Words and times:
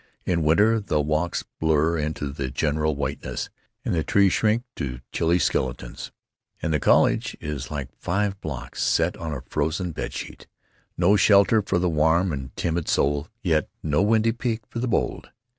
In 0.25 0.41
winter 0.41 0.79
the 0.79 0.99
walks 0.99 1.45
blur 1.59 1.95
into 1.99 2.31
the 2.31 2.49
general 2.49 2.95
whiteness, 2.95 3.51
and 3.85 3.93
the 3.93 4.03
trees 4.03 4.33
shrink 4.33 4.63
to 4.77 5.01
chilly 5.11 5.37
skeletons, 5.37 6.11
and 6.59 6.73
the 6.73 6.79
college 6.79 7.37
is 7.39 7.69
like 7.69 7.95
five 7.99 8.41
blocks 8.41 8.81
set 8.81 9.15
on 9.17 9.31
a 9.31 9.41
frozen 9.41 9.91
bed 9.91 10.11
sheet—no 10.11 11.17
shelter 11.17 11.61
for 11.61 11.77
the 11.77 11.87
warm 11.87 12.31
and 12.33 12.55
timid 12.55 12.89
soul, 12.89 13.27
yet 13.43 13.69
no 13.83 14.01
windy 14.01 14.31
peak 14.31 14.61
for 14.67 14.79
the 14.79 14.87
bold. 14.87 15.29